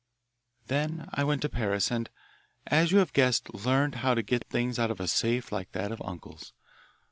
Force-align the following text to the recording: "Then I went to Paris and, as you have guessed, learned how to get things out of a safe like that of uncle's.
"Then 0.65 1.07
I 1.13 1.23
went 1.23 1.43
to 1.43 1.47
Paris 1.49 1.91
and, 1.91 2.09
as 2.65 2.91
you 2.91 2.97
have 2.97 3.13
guessed, 3.13 3.53
learned 3.53 3.93
how 4.01 4.15
to 4.15 4.23
get 4.23 4.49
things 4.49 4.79
out 4.79 4.89
of 4.89 4.99
a 4.99 5.07
safe 5.07 5.51
like 5.51 5.73
that 5.73 5.91
of 5.91 6.01
uncle's. 6.03 6.53